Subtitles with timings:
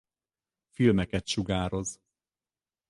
[0.71, 1.99] Filmeket sugároz.